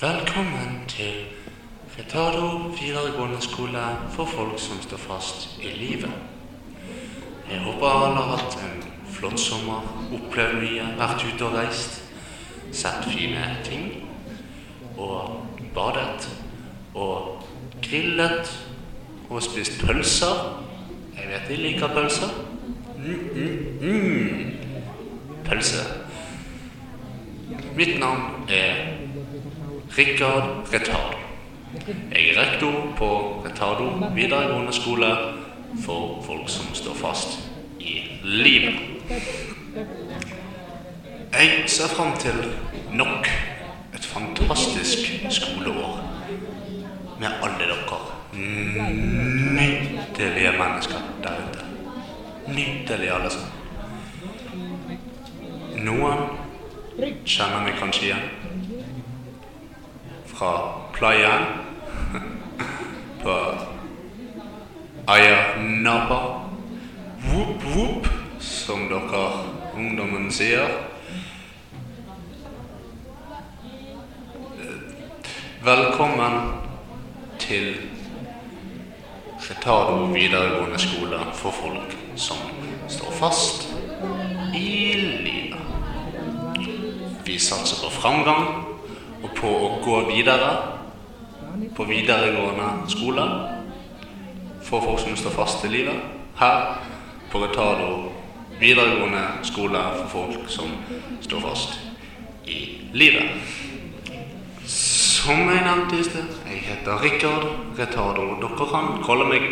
[0.00, 1.12] Velkommen til
[1.98, 6.12] Retardo videregående skole for folk som står fast i livet.
[7.50, 9.82] Jeg håper alle har hatt en flott sommer,
[10.14, 11.96] opplevd mye, vært ute og reist,
[12.70, 13.88] sett fine ting,
[14.94, 15.42] og
[15.74, 16.28] badet,
[16.94, 17.42] og
[17.82, 18.52] grillet,
[19.28, 20.62] og spist pølser.
[21.16, 22.38] Jeg vet de liker pølser.
[22.98, 24.54] Mm, mm, mm.
[25.50, 25.82] Pølse.
[27.74, 28.97] Mitt navn er
[29.98, 31.16] Rikard Retardo.
[32.12, 35.06] Jeg er rektor på Retardo videregående skole
[35.84, 37.38] for folk som står fast
[37.80, 38.74] i livet.
[41.32, 42.34] Jeg ser fram til
[42.92, 43.26] nok
[43.94, 44.98] et fantastisk
[45.30, 46.04] skoleår
[47.20, 47.78] med alle dere
[48.32, 51.64] nydelige mennesker der ute.
[52.46, 53.52] Nydelige alle sammen.
[55.84, 56.18] Noen
[57.24, 58.37] kjenner meg kanskje igjen
[60.38, 61.44] fra playaen
[63.22, 63.54] på
[65.06, 66.40] Ayanaba.
[67.28, 68.06] Whoop, whoop,
[68.38, 69.22] som dere
[69.74, 70.70] ungdommen sier.
[75.66, 76.38] Velkommen
[77.42, 77.74] til
[79.48, 82.38] Retardo videregående skole for folk som
[82.88, 83.68] står fast
[84.54, 84.94] i
[85.26, 85.58] livet.
[87.26, 88.77] Vi satser på framgang
[89.38, 90.50] på å gå videre
[91.74, 93.24] på videregående skole
[94.66, 96.00] for folk som står fast i livet.
[96.38, 96.78] Her
[97.32, 97.92] på Retardo
[98.58, 100.70] videregående skole for folk som
[101.20, 101.78] står fast
[102.46, 102.58] i
[102.92, 103.30] livet.
[104.66, 107.46] Som jeg nevnte i sted, jeg heter Rikard
[107.78, 108.26] Retardo.
[108.42, 109.48] Dere kan kalle meg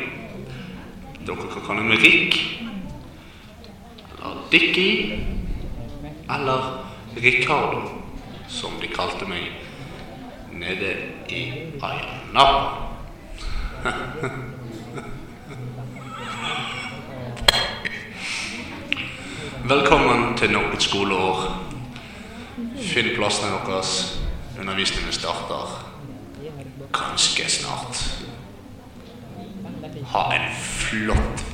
[1.27, 2.37] Dere kan kalle meg Rik.
[4.17, 5.21] Eller Dickie.
[6.31, 6.83] Eller
[7.17, 7.83] Ricardo,
[8.49, 9.66] som de kalte meg
[10.59, 10.97] nede
[11.29, 12.87] i Ayanapa.
[19.65, 21.63] Velkommen til nok et skoleår.
[22.77, 24.21] Finn plassene deres.
[24.61, 25.93] Undervisningen starter
[26.93, 28.23] ganske snart.
[30.07, 31.45] Ha en flott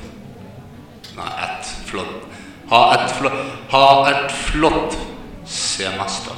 [1.15, 2.27] Nei, et flott
[2.69, 3.39] Ha et flott
[3.71, 4.97] Ha et flott
[5.45, 6.37] semester.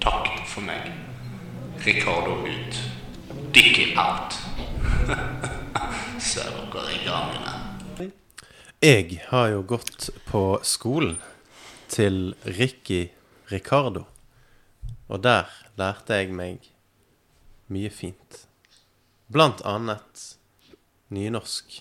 [0.00, 0.92] Takk for meg.
[1.78, 2.78] Ricardo ut.
[3.52, 4.34] Dickie out.
[6.30, 7.54] Ser dere i gangene?
[8.82, 11.18] Jeg har jo gått på skolen
[11.90, 13.12] til Ricky
[13.52, 14.06] Ricardo.
[15.06, 15.46] Og der
[15.78, 16.66] lærte jeg meg
[17.70, 18.42] mye fint.
[19.30, 20.24] Blant annet
[21.14, 21.80] nynorsk.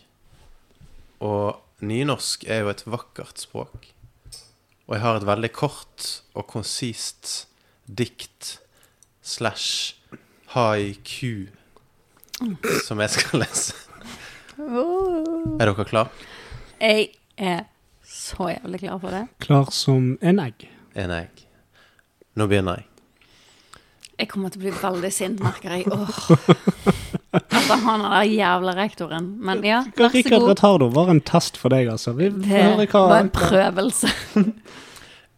[1.25, 3.89] Og nynorsk er jo et vakkert språk.
[4.85, 7.47] Og jeg har et veldig kort og konsist
[7.87, 8.57] dikt
[9.27, 9.95] slash
[10.55, 11.47] haiku
[12.85, 13.75] som jeg skal lese.
[14.57, 16.11] Er dere klar?
[16.79, 17.65] Jeg er
[18.07, 19.25] så jævlig klar for det.
[19.43, 20.69] Klar som en egg.
[20.97, 21.43] En egg.
[22.37, 22.87] Nå begynner jeg.
[24.17, 25.91] Jeg kommer til å bli veldig sint, merker jeg.
[25.93, 26.21] Åh.
[27.37, 29.27] Altså, han er den jævla rektoren.
[29.45, 30.53] Men ja, vær så Rikard god.
[30.53, 32.15] Retardo var en test for deg, altså.
[32.17, 34.09] Vi Det var en prøvelse.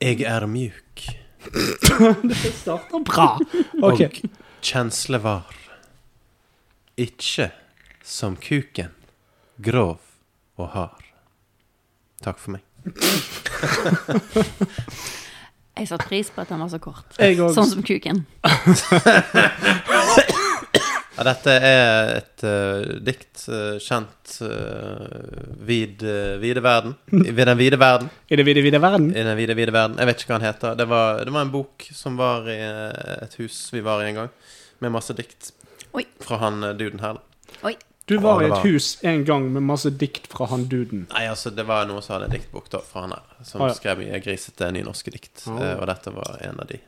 [0.05, 1.09] Jeg er mjuk
[2.29, 3.39] Det starter bra.
[3.81, 4.09] Okay.
[4.11, 4.29] og
[4.61, 5.55] kjenslevar.
[6.99, 7.51] Ikke
[8.03, 8.91] som kuken,
[9.63, 9.99] grov
[10.59, 11.05] og hard.
[12.23, 12.65] Takk for meg.
[15.79, 17.07] Jeg satte pris på at den var så kort.
[17.15, 17.39] Jeg.
[17.55, 18.25] Sånn som kuken.
[21.19, 26.93] Ja, dette er et uh, dikt uh, kjent uh, vid uh, vide verden.
[27.27, 28.07] I den vide verden.
[28.31, 29.09] I den vide, vide verden.
[29.11, 29.97] I den vide, vide verden.
[29.99, 30.77] Jeg vet ikke hva den heter.
[30.79, 32.55] Det var, det var en bok som var i
[33.17, 34.31] et hus vi var i en gang,
[34.79, 35.51] med masse dikt
[35.91, 36.05] Oi.
[36.23, 37.19] fra han duden her.
[37.67, 37.75] Oi.
[38.07, 41.03] Du var i et var- hus en gang med masse dikt fra han duden.
[41.11, 43.73] Nei, altså, det var noen som hadde en diktbok da, fra han her, som ah,
[43.73, 43.75] ja.
[43.75, 45.43] skrev mye grisete nynorske dikt.
[45.51, 46.79] Eh, og dette var en av de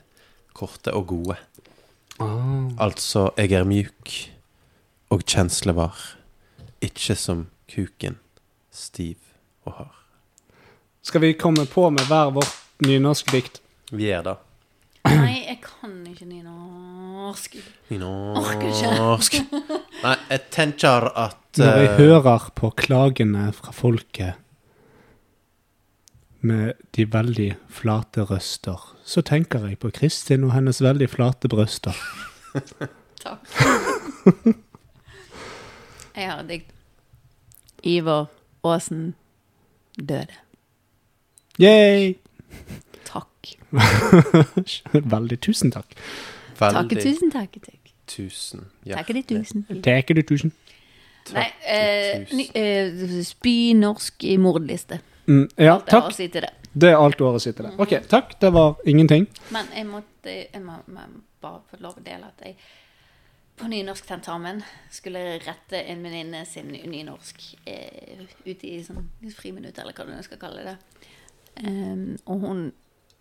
[0.57, 1.36] korte og gode.
[2.22, 2.88] Ah.
[2.88, 4.14] Altså, jeg er mjuk
[5.12, 5.98] og kjenslevar,
[6.82, 8.18] ikke som kuken,
[8.72, 9.18] stiv
[9.66, 9.98] og hard.
[11.02, 12.54] Skal vi komme på med hver vårt
[12.86, 13.62] nynorskdikt?
[13.92, 14.38] Vi er da.
[15.10, 17.58] Nei, jeg kan ikke nynorsk.
[17.90, 19.40] Nynorsk.
[20.06, 24.38] Nei, jeg tenker at Når jeg eh, hører på klagene fra folket
[26.42, 31.98] med de veldig flate røster, så tenker jeg på Kristin og hennes veldig flate brøster.
[33.24, 33.48] Takk.
[36.16, 36.74] Jeg har et dikt.
[37.84, 38.28] Ivar
[38.64, 39.14] Aasen
[39.98, 40.36] døde.
[41.62, 42.16] Yay!
[43.06, 43.56] takk.
[45.14, 45.40] Veldig.
[45.42, 45.96] Tusen takk.
[46.60, 46.90] Veldig.
[46.90, 47.58] Takk, tusen, takk.
[47.66, 47.78] takk.
[48.08, 49.66] tusen Takke de tusen.
[49.84, 50.54] Taker du tusen.
[51.32, 52.26] Nei, eh,
[52.58, 55.00] eh, spy norsk i mordliste.
[55.28, 56.16] Mm, ja, Alt har å takk.
[56.18, 56.54] si til det.
[56.74, 57.80] Det er alt året sitter der.
[57.84, 58.38] Ok, takk.
[58.40, 59.28] Det var ingenting.
[59.52, 61.04] Men jeg måtte jeg må, må
[61.44, 62.56] bare få lov å dele at jeg
[63.60, 70.08] på nynorsktentamen skulle rette en venninne sin nynorsk eh, ute i sånn friminutt, eller hva
[70.08, 70.78] du skal kalle det.
[71.62, 72.64] Um, og hun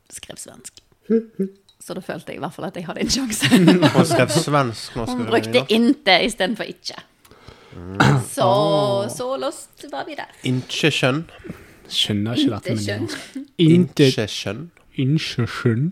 [0.09, 0.79] skrev svensk.
[1.81, 3.49] Så da følte jeg i hvert fall at jeg hadde en sjanse.
[3.57, 4.97] Hun skrev svensk.
[4.97, 7.01] Nå Hun brukte inte istedenfor ikke.
[7.75, 7.97] Mm.
[8.29, 8.49] Så,
[9.17, 10.31] så lost var vi der.
[10.47, 11.25] Ikke skjønn.
[11.91, 12.71] Skjønner ikke dette.
[12.71, 13.07] Inte med skjønn.
[13.07, 13.41] nynorsk.
[13.67, 14.63] Inte Ikke skjønn.
[15.05, 15.89] Ikke skjønn.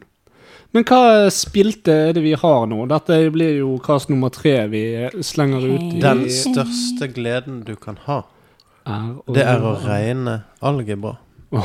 [0.77, 2.83] Men hva spilte er det vi har nå?
[2.91, 4.83] Dette blir jo kast nummer tre vi
[5.25, 8.19] slenger ut i Den største gleden du kan ha,
[8.85, 11.17] er det er å regne algebra.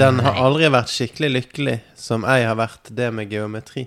[0.00, 3.86] Den har aldri vært skikkelig lykkelig som jeg har vært det med geometri.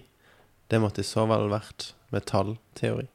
[0.71, 3.09] Det måtte i så vel vært med tallteori.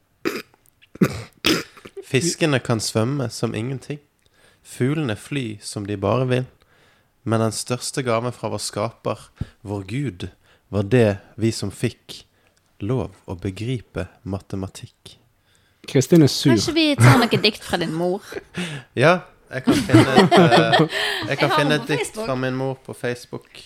[2.04, 3.98] Fiskene kan svømme som ingenting.
[4.64, 6.46] Fuglene fly som de bare vil.
[7.24, 9.20] Men den største gaven fra vår skaper,
[9.64, 10.28] vår Gud,
[10.72, 12.24] var det vi som fikk
[12.84, 15.18] lov å begripe matematikk.
[15.88, 16.52] Kristin er sur.
[16.52, 18.24] Kanskje vi tar noe dikt fra din mor?
[19.04, 19.20] Ja,
[19.52, 22.26] jeg kan finne et, eh, jeg kan jeg finne et dikt Facebook.
[22.26, 23.60] fra min mor på Facebook.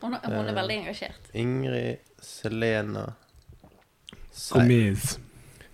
[0.00, 1.30] Hun, hun er veldig engasjert.
[1.34, 3.10] Ingrid Selena
[4.34, 4.70] Seig.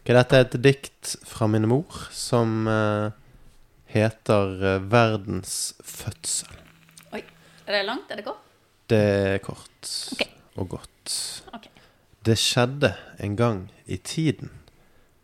[0.01, 3.13] Okay, dette er et dikt fra min mor som eh,
[3.91, 6.57] heter eh, 'Verdens fødsel'.
[7.13, 7.23] Oi.
[7.67, 8.11] Er det langt?
[8.11, 8.47] Er det godt?
[8.91, 10.31] Det er kort okay.
[10.57, 11.45] og godt.
[11.55, 11.71] Okay.
[12.27, 14.51] Det skjedde en gang i tiden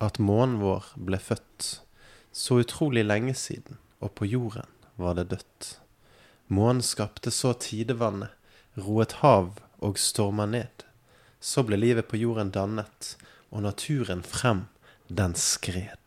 [0.01, 1.81] at månen vår ble født.
[2.33, 4.69] Så utrolig lenge siden, og på jorden
[5.01, 5.79] var det dødt.
[6.49, 8.31] Månen skapte så tidevannet,
[8.77, 10.85] roet hav og storma ned.
[11.41, 13.17] Så ble livet på jorden dannet,
[13.51, 14.67] og naturen frem,
[15.09, 16.06] den skred.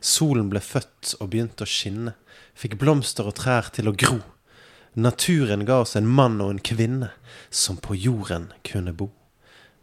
[0.00, 2.14] Solen ble født og begynte å skinne,
[2.58, 4.20] fikk blomster og trær til å gro.
[4.98, 7.10] Naturen ga oss en mann og en kvinne
[7.50, 9.10] som på jorden kunne bo.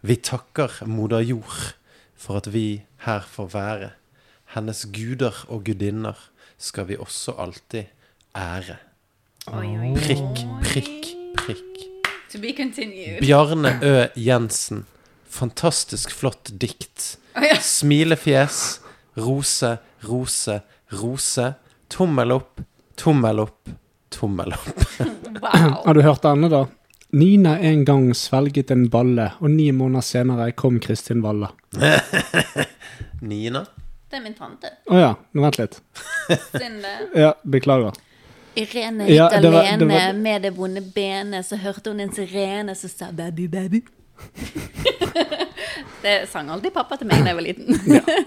[0.05, 1.75] Vi takker moder jord
[2.15, 3.91] for at vi her får være.
[4.55, 6.19] Hennes guder og gudinner
[6.57, 7.91] skal vi også alltid
[8.37, 8.77] ære.
[9.51, 9.99] Oi, oi, oi.
[9.99, 11.09] Prikk, prikk,
[11.41, 11.83] prikk.
[12.31, 13.21] To be continued.
[13.23, 14.07] Bjarne Ø.
[14.19, 14.85] Jensen.
[15.29, 17.17] Fantastisk flott dikt.
[17.61, 18.79] Smilefjes.
[19.15, 20.61] Rose, rose,
[20.91, 21.53] rose.
[21.87, 22.61] Tommel opp,
[22.97, 23.69] tommel opp,
[24.09, 24.79] tommel opp.
[25.41, 25.75] Wow.
[25.85, 26.63] Har du hørt denne, da?
[27.15, 31.51] Nina en gang svelget en balle, og ni måneder senere kom Kristin Valla.
[33.21, 33.65] Nina.
[34.09, 34.69] Det er min tante.
[34.91, 35.77] Å ja, nå vent litt.
[37.15, 37.95] Ja, beklager.
[38.55, 41.99] Irene Ja, gikk det var- det alene var- med det vonde benet, så hørte hun
[41.99, 43.83] en sirene som sa 'babu, babu'.
[46.03, 47.79] det sang alltid pappa til meg da jeg var liten.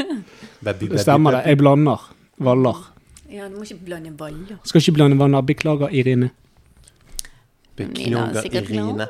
[0.65, 1.43] Baby, Det stemmer det.
[1.47, 2.09] Jeg blander.
[2.39, 2.85] Valler.
[3.31, 4.59] ja, du må ikke blande valler.
[4.65, 5.43] Skal ikke blande vanner.
[5.43, 6.31] Beklager, Irine.
[7.77, 9.07] Beklager, er Irine.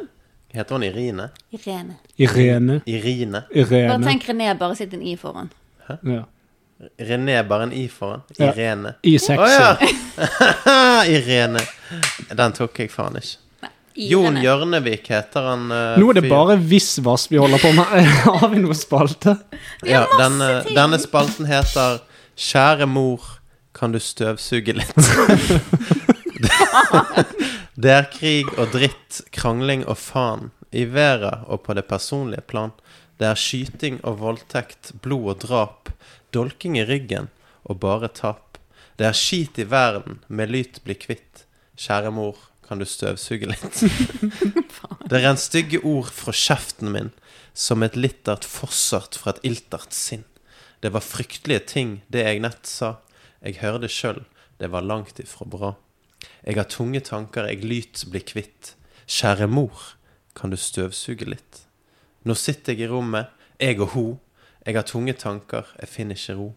[0.55, 1.29] Heter hun Irine?
[1.53, 1.97] Irene.
[2.19, 2.81] Irene.
[2.87, 3.43] Irine.
[3.53, 5.51] Bare tenk René, bare sitt en i foran.
[6.05, 6.23] Ja.
[7.01, 8.23] René, bare en I foran.
[8.39, 8.53] Ja.
[8.53, 8.95] Irene.
[9.03, 11.05] I Å Oh, ja!
[11.19, 11.61] Irene.
[12.33, 13.37] Den tok jeg faen ikke.
[13.99, 14.37] Jon.
[14.39, 15.65] Hjørnevik heter han.
[15.73, 16.31] Uh, Nå er det fyr.
[16.31, 17.87] bare visvas vi holder på med.
[18.41, 19.35] Har vi noe spalte?
[19.83, 20.77] Ja, masse denne, ting.
[20.79, 21.99] denne spalten heter
[22.39, 23.25] 'Kjære mor,
[23.75, 24.95] kan du støvsuge litt'?
[27.83, 30.53] det er krig og dritt, krangling og faen.
[30.71, 32.71] I været og på det personlige plan.
[33.19, 35.91] Det er skyting og voldtekt, blod og drap.
[36.31, 37.27] Dolking i ryggen
[37.67, 38.61] og bare tap.
[38.99, 41.43] Det er skit i verden, med lyt bli kvitt.
[41.79, 42.37] Kjære mor,
[42.69, 43.83] kan du støvsuge litt?
[45.09, 47.11] Det renn stygge ord fra kjeften min,
[47.57, 50.27] som et littert fossart fra et iltert sinn.
[50.85, 52.99] Det var fryktelige ting, det jeg nett sa.
[53.41, 54.21] Jeg hørte sjøl,
[54.61, 55.73] det var langt ifra bra.
[56.45, 58.75] Jeg har tunge tanker, jeg lyt bli kvitt.
[59.09, 59.95] Kjære mor,
[60.37, 61.65] kan du støvsuge litt?
[62.29, 64.07] Nå sitter jeg i rommet, jeg og ho.
[64.67, 66.51] Jeg har tunge tanker, jeg finner ikke ro.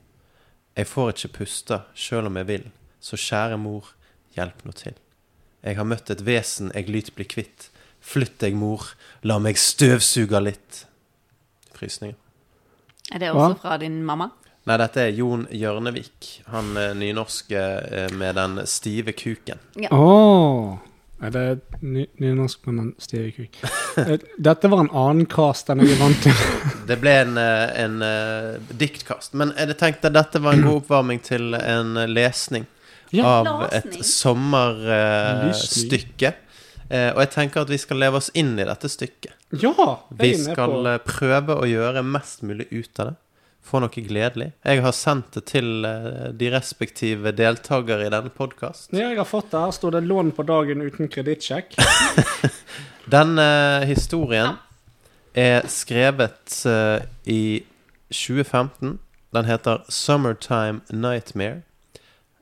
[0.75, 2.68] Jeg får ikke puste, sjøl om jeg vil,
[3.00, 3.94] så kjære mor,
[4.36, 5.00] hjelp nå til.
[5.63, 7.70] Jeg har møtt et vesen jeg lyt bli kvitt.
[8.01, 8.88] Flytt deg, mor,
[9.22, 10.86] la meg støvsuge litt.
[11.77, 12.15] Frysninger.
[13.12, 13.50] Er det Hva?
[13.51, 14.30] også fra din mamma?
[14.70, 16.27] Nei, dette er Jon Hjørnevik.
[16.53, 19.62] Han eh, nynorske eh, med den stive kuken.
[19.89, 20.80] Å!
[21.22, 21.46] Er det
[21.86, 23.62] ny- nynorsk med den stive kuk?
[24.00, 26.38] Eh, Dette var en annen cast enn jeg er vant til.
[26.88, 29.34] Det ble en, en eh, diktkast.
[29.36, 32.63] Men jeg tenkte at dette var en god oppvarming til en lesning
[33.12, 33.41] Ja.
[33.44, 34.06] av et
[35.12, 36.34] sommerstykke.
[36.91, 39.32] Uh, og jeg tenker at vi skal leve oss inn i dette stykket.
[39.62, 39.72] Ja!
[40.12, 43.15] Vi jeg er med skal på- eh, prøve å gjøre mest mulig ut av det.
[43.63, 44.51] Få noe gledelig.
[44.65, 48.98] Jeg har sendt det til uh, de respektive deltakere i denne podkasten.
[48.98, 49.60] Ja, jeg har fått det.
[49.60, 51.75] Her står det 'lån på dagen uten kredittsjekk'.
[53.15, 53.38] Den
[53.88, 54.56] historien
[55.36, 56.65] er skrevet
[57.25, 57.63] i
[58.12, 59.00] 2015.
[59.34, 61.62] Den heter 'Summertime Nightmare'.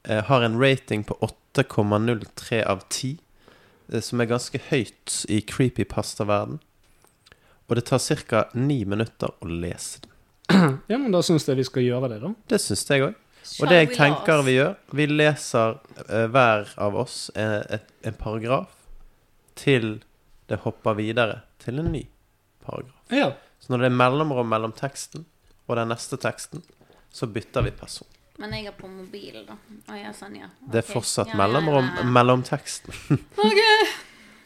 [0.03, 3.17] Eh, har en rating på 8,03 av 10,
[3.91, 6.59] eh, som er ganske høyt i creepypasta-verden.
[7.69, 8.45] Og det tar ca.
[8.53, 10.09] ni minutter å lese den.
[10.87, 12.33] Ja, men da syns jeg vi skal gjøre det, da.
[12.49, 13.17] Det syns jeg òg.
[13.59, 18.17] Og det jeg tenker vi gjør Vi leser eh, hver av oss eh, et, en
[18.19, 18.75] paragraf
[19.59, 19.99] til
[20.49, 22.03] det hopper videre til en ny
[22.65, 22.99] paragraf.
[23.13, 23.33] Ja.
[23.59, 25.25] Så når det er mellomrom mellom teksten
[25.67, 26.63] og den neste teksten,
[27.11, 28.07] så bytter vi person.
[28.39, 29.58] Men jeg er på mobil, da.
[29.91, 30.48] Å ja, sånn, ja.
[30.72, 32.96] Det er fortsatt Ja, mellomrom ja, mellom teksten.
[33.50, 33.60] Ok.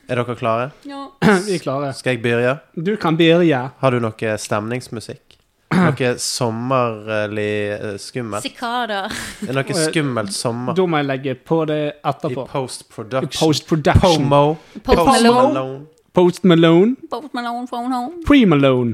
[0.10, 0.72] Er dere klare?
[0.90, 1.06] Ja.
[1.46, 1.94] Vi er klare.
[1.96, 2.58] Skal jeg begynne?
[2.76, 3.70] Du kan begynne.
[3.80, 5.38] Har du noe stemningsmusikk?
[5.74, 8.46] Noe sommerlig eh, skummelt?
[8.46, 9.14] Sikader.
[9.48, 12.46] Er Noe skummelt sommer Da må jeg legge på det i etterpå.
[12.52, 13.40] post-production?
[13.40, 14.28] Post-production.
[14.28, 14.44] Pomo.
[14.84, 15.48] Post Malone.
[15.54, 15.80] Malone.
[16.14, 16.96] Post Malone.
[17.10, 18.94] Post Malone Pre home.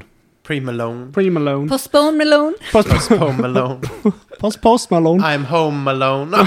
[0.49, 1.11] Pre-Malone.
[1.13, 1.69] Pre-Malone.
[1.69, 2.55] Postpone Malone.
[2.71, 3.77] Postpone Malone.
[3.79, 4.13] Post, Post Malone.
[4.39, 5.21] post, post Malone.
[5.23, 6.31] I'm home alone.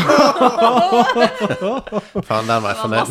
[2.27, 3.07] Faen, den var jeg fornøyd.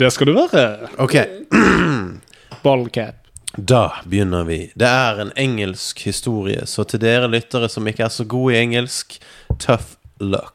[0.00, 0.88] Det skal du være.
[0.98, 1.14] Ok,
[2.64, 3.14] Ballcap.
[3.56, 4.58] da begynner vi.
[4.74, 8.58] Det er en engelsk historie, så til dere lyttere som ikke er så gode i
[8.64, 9.18] engelsk,
[9.62, 10.54] tough luck.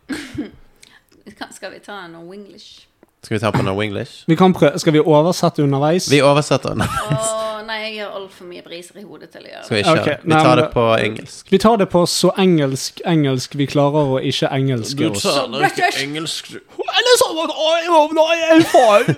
[1.56, 2.88] Skal vi ta noe Winglish?
[3.28, 4.24] Skal vi ta på noe English?
[4.26, 4.80] Vi kan prøve.
[4.80, 6.06] Skal vi oversette underveis?
[6.08, 7.26] Vi oversetter underveis.
[7.28, 9.66] Oh, nei, jeg gjør altfor mye briser i hodet til å gjøre det.
[9.66, 9.96] Skal vi ikke?
[10.00, 11.50] Okay, Vi tar nei, det på engelsk.
[11.52, 15.26] Vi tar det på så engelsk engelsk vi klarer å ikke engelske oss.
[15.58, 16.00] British.
[16.06, 19.12] engelsk Eller sånn at I hope not I fall.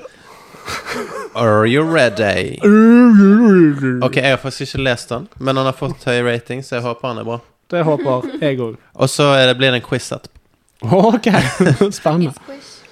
[1.37, 2.57] Are you ready?
[4.01, 6.87] Ok, jeg har faktisk ikke lest den, men han har fått høy rating, så jeg
[6.87, 7.37] håper han er bra.
[7.69, 8.81] Det håper jeg òg.
[8.97, 10.33] Og så blir det en quiz etterpå.
[11.13, 11.29] OK.
[12.01, 12.33] Spennende.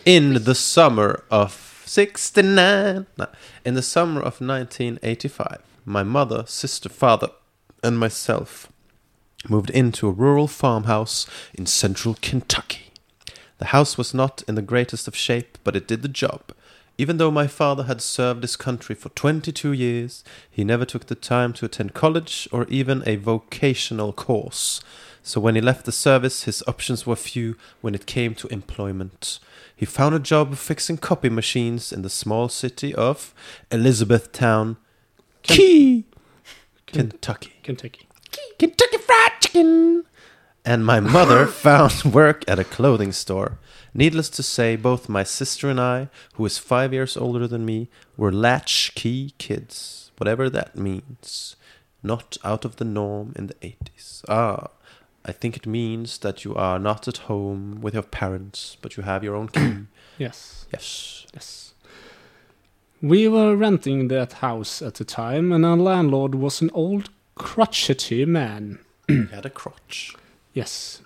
[0.08, 3.28] In the summer of 69 no,
[3.66, 7.28] In the summer of 1985 My mother, sister, father
[7.84, 8.72] and myself
[9.50, 12.94] moved into a rural farmhouse in central Kentucky.
[13.58, 16.54] The house was not in the greatest of shape, but it did the job.
[16.98, 21.16] Even though my father had served his country for 22 years, he never took the
[21.16, 24.80] time to attend college or even a vocational course.
[25.28, 29.40] So when he left the service, his options were few when it came to employment.
[29.76, 33.34] He found a job fixing copy machines in the small city of
[33.70, 34.78] Elizabethtown,
[35.44, 36.06] Key,
[36.86, 37.56] Kentucky.
[37.62, 38.08] Kentucky.
[38.58, 40.06] Kentucky Fried Chicken.
[40.64, 43.60] And my mother found work at a clothing store.
[43.94, 47.90] Needless to say, both my sister and I, who is five years older than me,
[48.16, 51.58] were latchkey kids, whatever that means.
[52.02, 54.24] Not out of the norm in the 80s.
[54.30, 54.68] Ah,
[55.28, 59.04] I think it means that you are not at home with your parents, but you
[59.04, 59.74] have your own key.
[60.20, 60.66] Yes.
[60.74, 61.28] yes.
[61.36, 61.74] Yes.
[63.04, 68.26] We were renting that house at the time, and our landlord was an old crotchety
[68.26, 68.80] man.
[69.08, 70.16] he had a crotch.
[70.54, 71.02] Yes.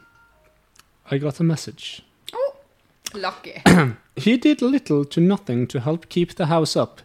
[1.10, 2.04] I got a message.
[2.34, 2.56] Oh,
[3.14, 3.62] lucky.
[4.16, 7.02] He did little to nothing to help keep the house up.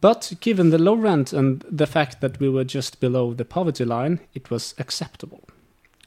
[0.00, 3.84] But given the low rent and the fact that we were just below the poverty
[3.84, 5.42] line, it was acceptable.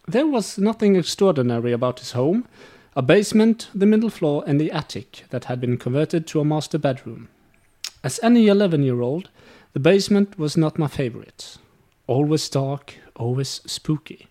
[0.10, 2.48] There was nothing extraordinary about his home
[2.96, 6.80] a basement, the middle floor, and the attic that had been converted to a master
[6.80, 7.30] bedroom.
[8.04, 9.30] As any 11 year old,
[9.74, 11.60] the basement was not my favorite.
[12.08, 14.26] Always dark, always spooky.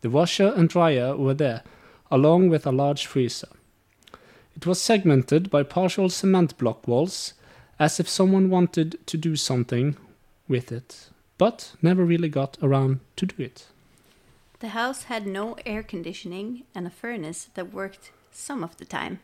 [0.00, 1.62] The washer and dryer were there,
[2.10, 3.48] along with a large freezer.
[4.56, 7.34] It was segmented by partial cement block walls,
[7.78, 9.98] as if someone wanted to do something
[10.48, 13.66] with it, but never really got around to do it.
[14.60, 19.20] The house had no air conditioning and a furnace that worked some of the time.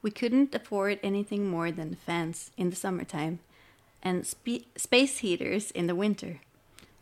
[0.00, 3.40] We couldn't afford anything more than fans in the summertime
[4.02, 6.40] and spe- space heaters in the winter.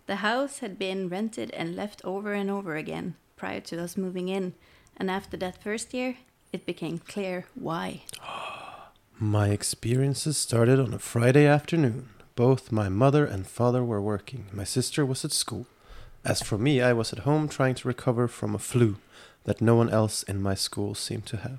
[0.07, 4.29] The house had been rented and left over and over again prior to us moving
[4.29, 4.55] in,
[4.97, 6.17] and after that first year,
[6.53, 8.03] it became clear why.
[9.19, 12.09] My experiences started on a Friday afternoon.
[12.35, 14.47] Both my mother and father were working.
[14.53, 15.67] My sister was at school.
[16.25, 18.97] As for me, I was at home trying to recover from a flu
[19.45, 21.59] that no one else in my school seemed to have.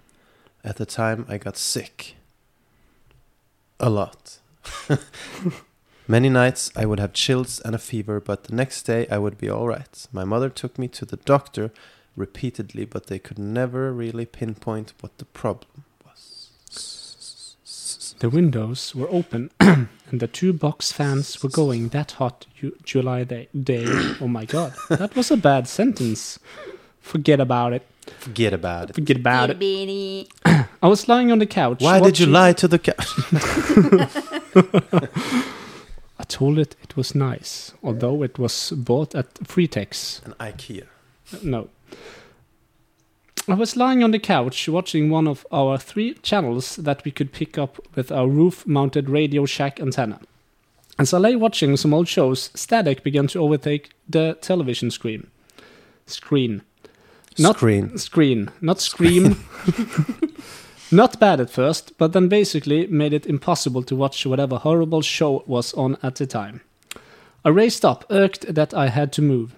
[0.63, 2.15] At the time, I got sick.
[3.79, 4.39] A lot.
[6.08, 9.38] Many nights I would have chills and a fever, but the next day I would
[9.38, 10.08] be all right.
[10.13, 11.72] My mother took me to the doctor
[12.15, 15.84] repeatedly, but they could never really pinpoint what the problem.
[18.24, 23.25] The windows were open, and the two box fans were going that hot Ju- July
[23.25, 23.86] day, day.
[24.22, 26.39] Oh my god, that was a bad sentence.
[27.01, 27.86] Forget about it.
[28.20, 28.96] Forget about it.
[28.96, 30.27] Forget about it.
[30.46, 31.82] I was lying on the couch.
[31.82, 32.96] Why did you lie to the cat?
[36.18, 40.25] I told it it was nice, although it was bought at Freetex.
[40.25, 40.86] An IKEA.
[41.44, 41.68] No.
[43.45, 47.33] I was lying on the couch watching one of our three channels that we could
[47.33, 50.21] pick up with our roof mounted Radio Shack antenna.
[50.97, 55.27] As I lay watching some old shows, static began to overtake the television screen.
[56.05, 56.62] Screen.
[57.38, 57.97] Not Screen.
[57.97, 59.43] Screen, not scream.
[60.91, 65.43] not bad at first, but then basically made it impossible to watch whatever horrible show
[65.47, 66.62] was on at the time.
[67.43, 69.53] I raised up, irked that I had to move.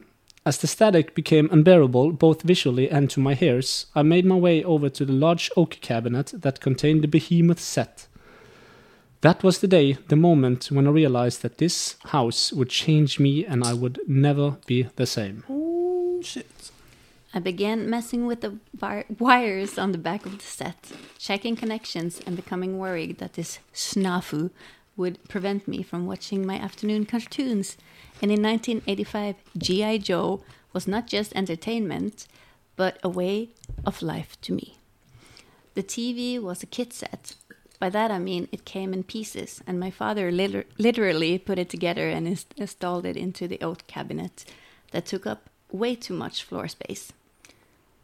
[0.47, 4.63] As the static became unbearable, both visually and to my ears, I made my way
[4.63, 8.07] over to the large oak cabinet that contained the behemoth set.
[9.21, 13.43] That was the day, the moment when I realized that this house would change me
[13.43, 15.43] and I would never be the same.
[15.49, 16.71] Oh, shit.
[17.33, 22.21] I began messing with the wi- wires on the back of the set, checking connections
[22.27, 24.51] and becoming worried that this snafu
[24.97, 27.77] would prevent me from watching my afternoon cartoons.
[28.21, 29.97] And in 1985, G.I.
[29.99, 32.27] Joe was not just entertainment,
[32.75, 33.49] but a way
[33.85, 34.77] of life to me.
[35.73, 37.35] The TV was a kit set.
[37.79, 41.69] By that I mean it came in pieces, and my father liter- literally put it
[41.69, 44.45] together and ins- installed it into the oak cabinet
[44.91, 47.11] that took up way too much floor space.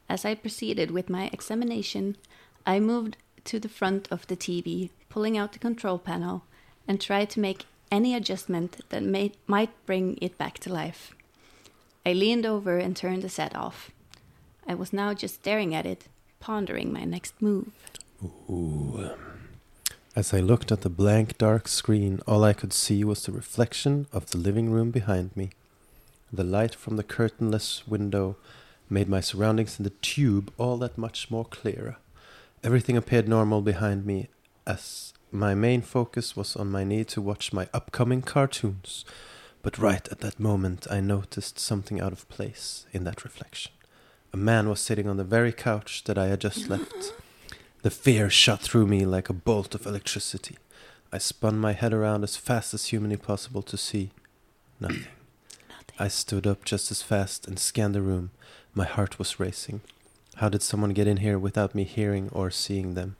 [0.10, 2.18] As I proceeded with my examination,
[2.66, 6.44] I moved to the front of the TV, pulling out the control panel,
[6.88, 11.14] and tried to make any adjustment that may, might bring it back to life.
[12.06, 13.92] I leaned over and turned the set off.
[14.68, 16.06] I was now just staring at it,
[16.40, 17.74] pondering my next move.
[18.24, 19.12] Ooh.
[20.16, 24.08] As I looked at the blank, dark screen, all I could see was the reflection
[24.12, 25.52] of the living room behind me.
[26.34, 28.36] The light from the curtainless window
[28.90, 31.98] made my surroundings in the tube all that much more clearer.
[32.64, 34.28] Everything appeared normal behind me,
[34.68, 39.06] as my main focus was on my need to watch my upcoming cartoons.
[39.62, 43.72] But right at that moment, I noticed something out of place in that reflection.
[44.34, 47.14] A man was sitting on the very couch that I had just left.
[47.84, 50.58] The fear shot through me like a bolt of electricity.
[51.12, 54.12] I spun my head around as fast as humanly possible to see
[54.80, 55.08] nothing.
[55.98, 58.30] I stood up just as fast and scanned the room.
[58.76, 59.82] My heart was racing.
[60.36, 63.16] How did someone get in here without me hearing or seeing them?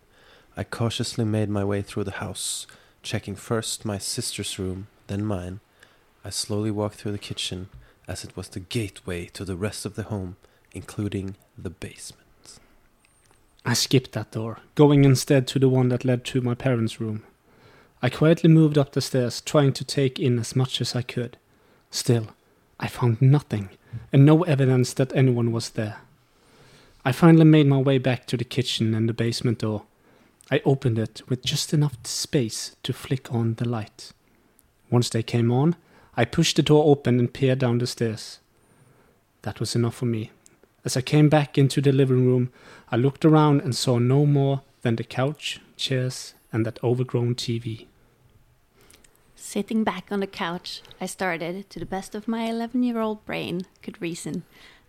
[0.58, 2.68] I cautiously made my way through the house,
[3.04, 5.62] checking first my sister's room, then mine.
[6.26, 7.70] I slowly walked through the kitchen,
[8.08, 10.36] as it was the gateway to the rest of the home,
[10.74, 12.60] including the basement.
[13.66, 17.24] I skipped that door, going instead to the one that led to my parents' room.
[18.02, 21.38] I quietly moved up the stairs, trying to take in as much as I could.
[21.92, 22.30] Still,
[22.80, 23.70] I found nothing,
[24.12, 25.98] and no evidence that anyone was there.
[27.06, 29.84] I finally made my way back to the kitchen and the basement door.
[30.50, 34.12] I opened it with just enough space to flick on the light.
[34.90, 35.76] Once they came on,
[36.18, 38.40] I pushed the door open and peered down the stairs.
[39.44, 40.32] That was enough for me.
[40.84, 42.52] As I came back into the living room,
[42.92, 47.86] I looked around and saw no more than the couch, chairs, and that overgrown TV.
[49.36, 53.26] Sitting back on the couch, I started, to the best of my 11 year old
[53.26, 54.44] brain could reason,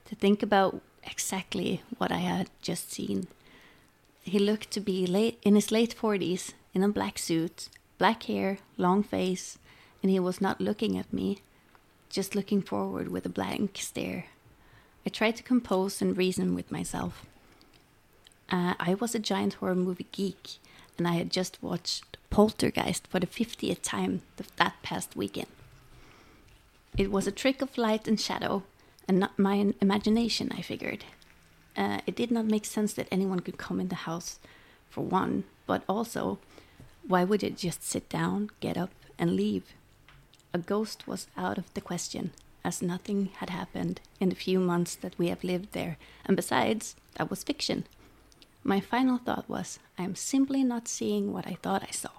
[0.07, 3.29] to think about exactly what I had just seen.
[4.23, 8.59] He looked to be late in his late 40s, in a black suit, black hair,
[8.77, 9.59] long face,
[10.03, 11.39] and he was not looking at me,
[12.09, 14.27] just looking forward with a blank stare.
[15.05, 17.27] I tried to compose and reason with myself.
[18.49, 20.59] Uh, I was a giant horror movie geek,
[20.97, 25.49] and I had just watched Poltergeist for the 50th time th- that past weekend.
[26.97, 28.63] It was a trick of light and shadow,
[29.09, 31.05] and not my imagination, I figured.
[31.77, 34.39] Uh, it did not make sense that anyone could come in the house,
[34.91, 36.39] for one, but also,
[37.07, 39.73] why would it just sit down, get up, and leave?
[40.53, 42.33] A ghost was out of the question,
[42.63, 46.95] as nothing had happened in the few months that we have lived there, and besides,
[47.15, 47.85] that was fiction.
[48.63, 52.11] My final thought was, I am simply not seeing what I thought I saw.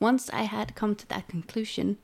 [0.00, 1.98] Once I had come to that conclusion,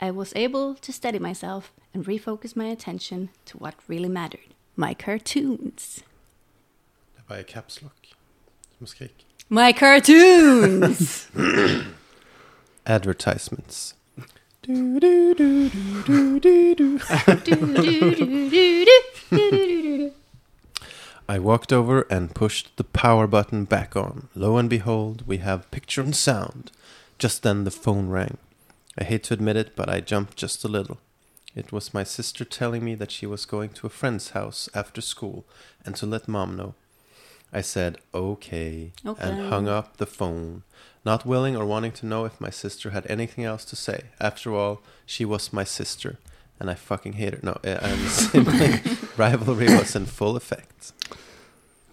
[0.00, 4.94] I was able to steady myself and refocus my attention to what really mattered my
[4.94, 6.02] cartoons.
[7.14, 8.08] Det er var i caps lock.
[8.78, 9.26] Som skrik.
[9.48, 11.28] My cartoons!
[12.86, 13.94] Advertisements.
[21.28, 24.28] I walked over and pushed the power button back on.
[24.34, 26.70] Lo and behold, we have picture and sound.
[27.18, 28.38] Just then the phone rang.
[28.98, 30.98] I hate to admit it, but I jumped just a little.
[31.54, 35.00] It was my sister telling me that she was going to a friend's house after
[35.00, 35.44] school
[35.84, 36.74] and to let mom know.
[37.52, 39.28] I said, okay, Okay.
[39.28, 40.64] and hung up the phone,
[41.04, 44.04] not willing or wanting to know if my sister had anything else to say.
[44.20, 46.18] After all, she was my sister,
[46.58, 47.40] and I fucking hate her.
[47.44, 48.80] No, uh, and sibling
[49.16, 50.92] rivalry was in full effect.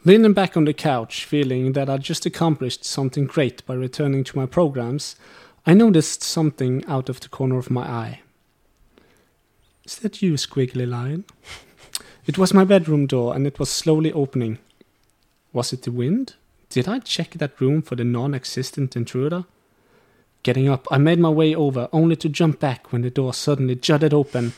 [0.03, 4.35] Leaning back on the couch, feeling that I'd just accomplished something great by returning to
[4.37, 5.15] my programs,
[5.67, 8.21] I noticed something out of the corner of my eye.
[9.91, 11.25] Is that you, Squiggly Lion?
[12.25, 14.57] It was my bedroom door, and it was slowly opening.
[15.51, 16.35] Was it the wind?
[16.69, 19.43] Did I check that room for the non existent intruder?
[20.43, 23.75] Getting up, I made my way over, only to jump back when the door suddenly
[23.75, 24.53] jutted open,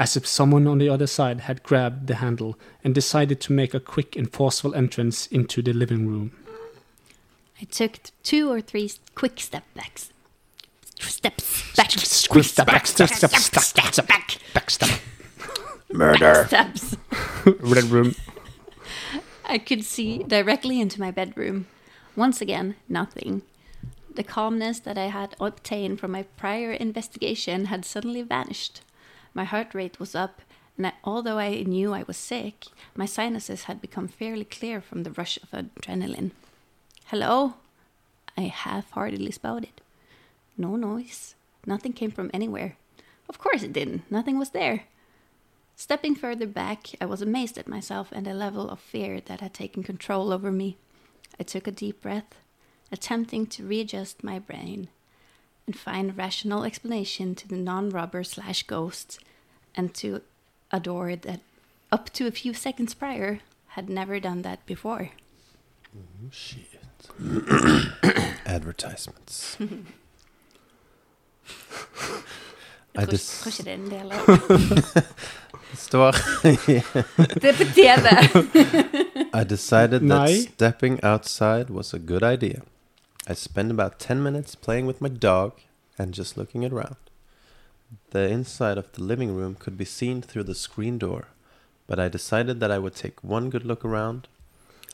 [0.00, 3.74] as if someone on the other side had grabbed the handle and decided to make
[3.74, 6.32] a quick and forceful entrance into the living room.
[7.60, 10.12] I took two or three quick step backs.
[11.02, 11.90] Steps back.
[11.90, 14.36] Step back, step, step, step, step, step, back.
[14.54, 15.00] Backstep.
[15.92, 16.46] Murder!
[16.46, 16.96] Steps.
[17.44, 18.14] Red room.
[19.44, 21.66] I could see directly into my bedroom.
[22.16, 23.42] Once again, nothing.
[24.14, 28.80] The calmness that I had obtained from my prior investigation had suddenly vanished.
[29.34, 30.40] My heart rate was up,
[30.78, 35.02] and I, although I knew I was sick, my sinuses had become fairly clear from
[35.02, 36.30] the rush of adrenaline.
[37.06, 37.54] Hello?
[38.36, 39.81] I half heartedly spouted.
[40.56, 41.34] No noise.
[41.66, 42.76] Nothing came from anywhere.
[43.28, 44.10] Of course it didn't.
[44.10, 44.84] Nothing was there.
[45.76, 49.54] Stepping further back, I was amazed at myself and the level of fear that had
[49.54, 50.76] taken control over me.
[51.40, 52.40] I took a deep breath,
[52.90, 54.88] attempting to readjust my brain
[55.66, 59.18] and find a rational explanation to the non robber slash ghost
[59.74, 60.20] and to
[60.70, 61.40] a door that,
[61.90, 65.10] up to a few seconds prior, had never done that before.
[65.96, 66.80] Oh, shit.
[68.46, 69.56] Advertisements.
[72.94, 74.18] I Kanskje just kanskje det er en del av
[75.76, 76.12] står
[77.40, 78.04] Det er på TV!
[79.32, 80.40] I decided that Nei.
[80.42, 82.60] stepping outside was a good idea.
[83.26, 85.52] I spent about 10 minutes playing with my dog
[85.98, 86.96] and just looking around.
[88.10, 91.28] The inside of the living room could be seen through the screen door,
[91.86, 94.28] but I decided that I would take one good look around.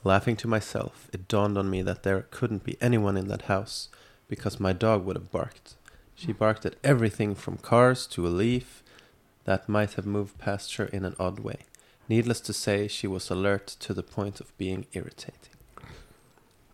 [0.04, 3.88] Laughing to myself, it dawned on me that there couldn't be anyone in that house
[4.28, 5.74] because my dog would have barked.
[6.18, 8.83] She barked at everything from cars to a leaf
[9.44, 11.59] that might have moved past her in an odd way.
[12.09, 15.54] Needless to say, she was alert to the point of being irritating.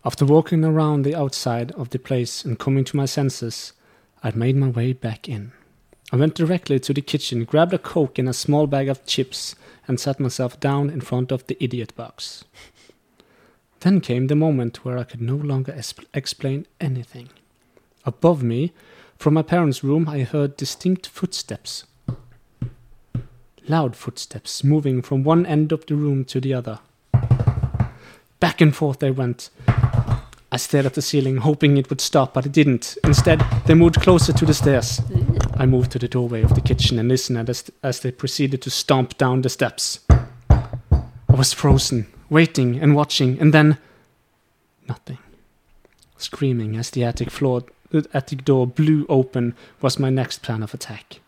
[0.03, 3.73] After walking around the outside of the place and coming to my senses,
[4.23, 5.51] I made my way back in.
[6.11, 9.55] I went directly to the kitchen, grabbed a Coke and a small bag of chips,
[9.87, 12.45] and sat myself down in front of the idiot box.
[13.81, 15.79] Then came the moment where I could no longer
[16.15, 17.29] explain anything.
[18.05, 18.73] Above me,
[19.17, 21.85] from my parents' room, I heard distinct footsteps.
[23.67, 26.79] Loud footsteps moving from one end of the room to the other.
[28.39, 29.49] Back and forth they went.
[30.51, 32.97] I stared at the ceiling, hoping it would stop, but it didn't.
[33.03, 35.01] Instead, they moved closer to the stairs.
[35.55, 38.69] I moved to the doorway of the kitchen and listened as, as they proceeded to
[38.69, 39.99] stomp down the steps.
[40.49, 43.79] I was frozen, waiting and watching, and then
[44.87, 45.17] nothing.
[46.17, 50.73] Screaming as the attic floor, the attic door blew open was my next plan of
[50.73, 51.19] attack.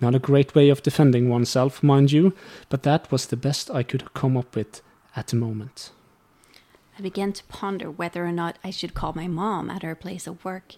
[0.00, 2.34] Not a great way of defending oneself, mind you,
[2.68, 4.82] but that was the best I could come up with
[5.16, 5.92] at the moment.
[6.98, 10.26] I began to ponder whether or not I should call my mom at her place
[10.26, 10.74] of work.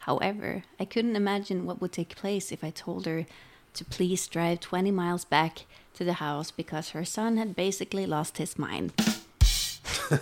[0.00, 3.26] However, I couldn't imagine what would take place if I told her
[3.74, 8.38] to please drive 20 miles back to the house because her son had basically lost
[8.38, 8.92] his mind.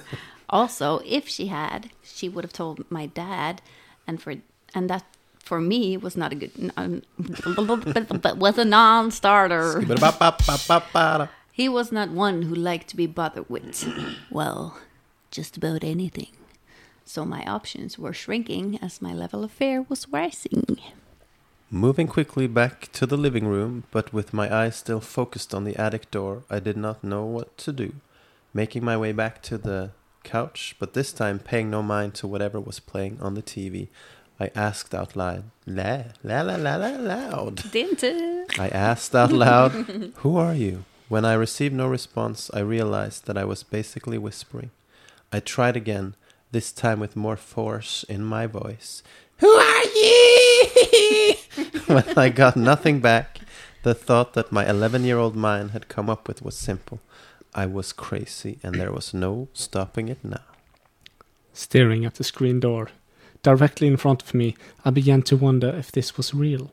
[0.50, 3.62] also, if she had, she would have told my dad,
[4.10, 4.34] and for
[4.74, 5.04] and that
[5.38, 7.02] for me was not a good um,
[8.38, 9.80] was a non-starter.
[11.52, 13.86] He was not one who liked to be bothered with,
[14.30, 14.78] well,
[15.30, 16.32] just about anything.
[17.04, 20.78] So my options were shrinking as my level of fear was rising.
[21.70, 25.76] Moving quickly back to the living room, but with my eyes still focused on the
[25.76, 27.92] attic door, I did not know what to do.
[28.54, 29.90] Making my way back to the
[30.24, 33.88] couch, but this time paying no mind to whatever was playing on the TV,
[34.38, 37.56] I asked out loud, la la la la la loud.
[38.58, 39.72] I asked out loud,
[40.16, 40.84] Who are you?
[41.08, 44.70] When I received no response, I realized that I was basically whispering.
[45.32, 46.14] I tried again,
[46.52, 49.02] this time with more force in my voice.
[49.38, 51.34] Who are you?
[51.86, 53.40] when I got nothing back,
[53.82, 57.00] the thought that my 11 year old mind had come up with was simple.
[57.54, 60.44] I was crazy, and there was no stopping it now.
[61.52, 62.90] Staring at the screen door,
[63.42, 66.70] directly in front of me, I began to wonder if this was real.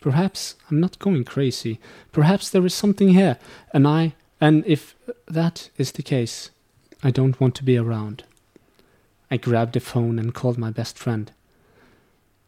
[0.00, 1.78] Perhaps I'm not going crazy.
[2.12, 3.38] Perhaps there is something here,
[3.72, 4.14] and I.
[4.40, 4.94] And if
[5.26, 6.50] that is the case,
[7.02, 8.24] I don't want to be around.
[9.30, 11.30] I grabbed the phone and called my best friend.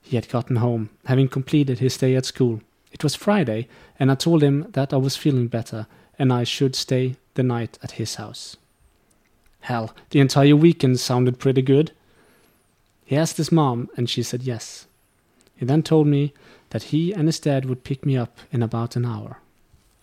[0.03, 2.61] He had gotten home, having completed his day at school.
[2.93, 5.87] It was Friday, and I told him that I was feeling better
[6.19, 8.57] and I should stay the night at his house.
[9.61, 11.93] Hell, the entire weekend sounded pretty good.
[13.05, 14.87] He asked his mom, and she said yes.
[15.57, 16.33] He then told me
[16.71, 19.39] that he and his dad would pick me up in about an hour.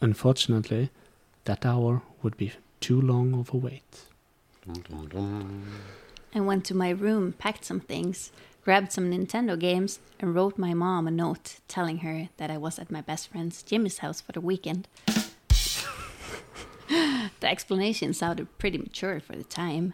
[0.01, 0.89] Unfortunately,
[1.45, 4.05] that hour would be too long of a wait.
[6.33, 8.31] I went to my room, packed some things,
[8.63, 12.79] grabbed some Nintendo games, and wrote my mom a note telling her that I was
[12.79, 14.87] at my best friend's Jimmy's house for the weekend.
[17.45, 19.93] The explanation sounded pretty mature for the time.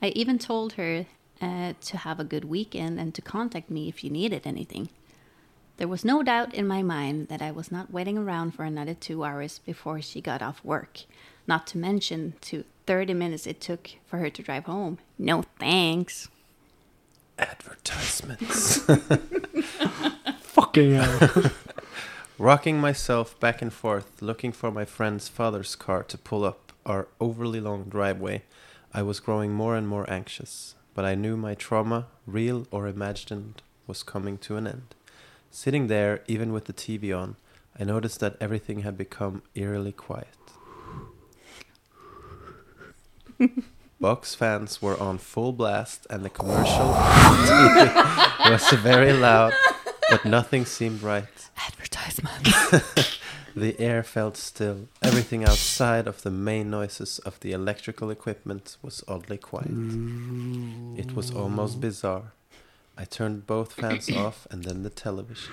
[0.00, 1.04] I even told her
[1.38, 4.88] uh, to have a good weekend and to contact me if you needed anything.
[5.76, 8.94] There was no doubt in my mind that I was not waiting around for another
[8.94, 11.00] two hours before she got off work,
[11.46, 14.96] not to mention to 30 minutes it took for her to drive home.
[15.18, 16.28] No thanks.
[17.38, 18.78] Advertisements.
[20.40, 21.50] Fucking hell.
[22.38, 27.08] Rocking myself back and forth, looking for my friend's father's car to pull up our
[27.20, 28.42] overly long driveway,
[28.92, 30.74] I was growing more and more anxious.
[30.94, 34.94] But I knew my trauma, real or imagined, was coming to an end.
[35.50, 37.36] Sitting there, even with the TV on,
[37.78, 40.26] I noticed that everything had become eerily quiet.
[44.00, 46.88] Box fans were on full blast, and the commercial
[48.50, 49.52] was very loud,
[50.10, 51.48] but nothing seemed right.
[51.56, 53.17] Advertisements.
[53.58, 54.86] The air felt still.
[55.02, 59.72] Everything outside of the main noises of the electrical equipment was oddly quiet.
[60.96, 62.30] It was almost bizarre.
[62.96, 65.52] I turned both fans off and then the television.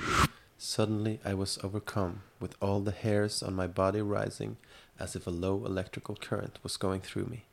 [0.60, 4.58] Suddenly, I was overcome with all the hairs on my body rising
[5.00, 7.46] as if a low electrical current was going through me.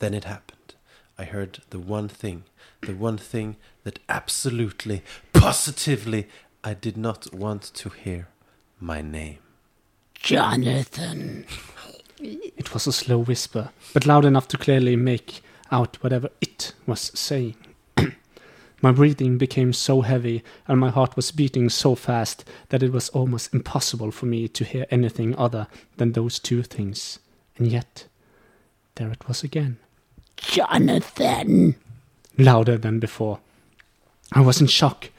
[0.00, 0.74] Then it happened.
[1.16, 2.44] I heard the one thing,
[2.82, 6.28] the one thing that absolutely, positively,
[6.62, 8.28] I did not want to hear
[8.78, 9.38] my name.
[10.24, 11.44] Jonathan.
[12.18, 17.12] It was a slow whisper, but loud enough to clearly make out whatever it was
[17.14, 17.56] saying.
[18.80, 23.10] my breathing became so heavy and my heart was beating so fast that it was
[23.10, 25.66] almost impossible for me to hear anything other
[25.98, 27.18] than those two things.
[27.58, 28.06] And yet,
[28.94, 29.76] there it was again.
[30.38, 31.76] Jonathan!
[32.38, 33.40] Louder than before.
[34.32, 35.10] I was in shock.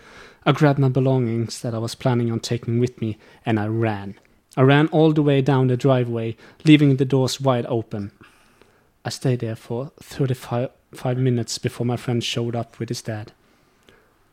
[0.48, 4.16] I grabbed my belongings that I was planning on taking with me and I ran.
[4.58, 8.12] I ran all the way down the driveway, leaving the doors wide open.
[9.04, 13.34] I stayed there for 35 five minutes before my friend showed up with his dad.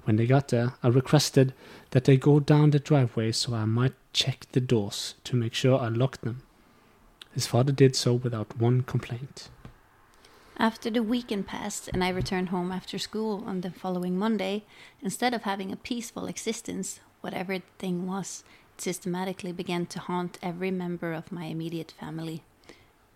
[0.05, 1.55] When they got there, I requested
[1.91, 5.79] that they go down the driveway so I might check the doors to make sure
[5.79, 6.43] I locked them.
[7.35, 9.49] His father did so without one complaint.
[10.59, 14.65] After the weekend passed and I returned home after school on the following Monday,
[15.01, 18.45] instead of having a peaceful existence, whatever the thing was,
[18.83, 22.43] systematically began to haunt every member of my immediate family.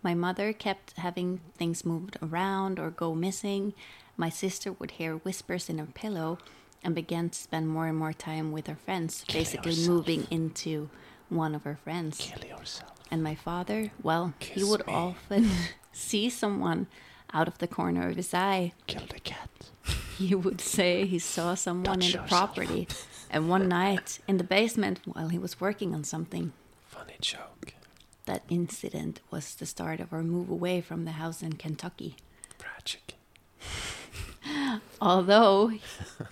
[0.01, 3.73] My mother kept having things moved around or go missing.
[4.15, 6.37] My sister would hear whispers in her pillow
[6.83, 9.87] and began to spend more and more time with her friends, basically yourself.
[9.89, 10.89] moving into
[11.29, 12.17] one of her friends.
[12.19, 12.93] Kill yourself.
[13.11, 14.93] And my father, well, he would me.
[14.93, 15.49] often
[15.91, 16.87] see someone
[17.33, 18.71] out of the corner of his eye.
[18.85, 19.49] Kill the cat.
[20.17, 22.29] He would say he saw someone Touch in the yourself.
[22.29, 22.87] property.
[23.29, 26.53] And one night in the basement while he was working on something,
[26.87, 27.73] Funny joke.
[28.25, 32.15] that incident was the start of our move away from the house in Kentucky.
[32.57, 33.15] Tragic.
[35.01, 35.73] Although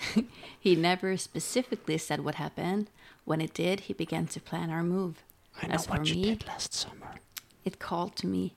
[0.60, 2.90] he never specifically said what happened,
[3.26, 5.24] when it did, he began to plan our move.
[5.62, 7.16] I know As for what you me, did last summer.
[7.64, 8.56] it called to me.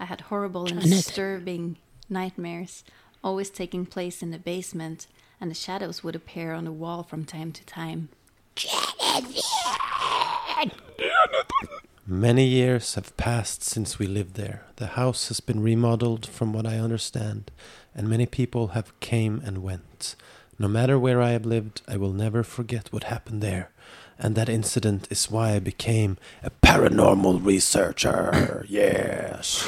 [0.00, 1.76] I had horrible and disturbing
[2.08, 2.84] nightmares,
[3.24, 5.06] always taking place in the basement,
[5.40, 8.08] and the shadows would appear on the wall from time to time.
[12.06, 14.64] Many years have passed since we lived there.
[14.76, 17.50] The house has been remodeled from what I understand,
[17.94, 20.16] and many people have came and went.
[20.58, 23.70] No matter where I have lived, I will never forget what happened there.
[24.18, 28.64] And that incident is why I became a paranormal researcher.
[28.68, 29.64] yes.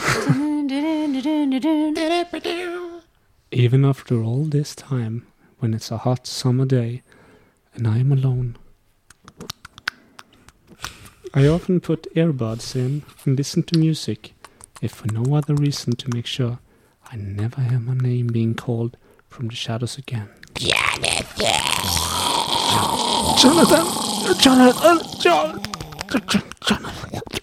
[3.52, 5.26] Even after all this time,
[5.61, 7.03] when it's a hot summer day
[7.75, 8.57] and I am alone,
[11.33, 14.35] I often put earbuds in and listen to music
[14.83, 16.59] if for no other reason to make sure
[17.12, 18.96] I never hear my name being called
[19.29, 20.29] from the shadows again.
[23.38, 23.87] Jonathan!
[24.40, 24.99] Jonathan!
[25.20, 25.62] Jonathan!
[26.66, 27.39] Jonathan!